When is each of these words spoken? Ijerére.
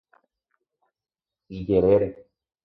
Ijerére. 1.57 2.09